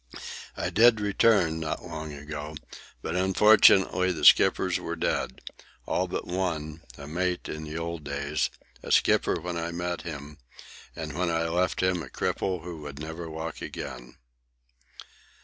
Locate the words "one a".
6.25-7.07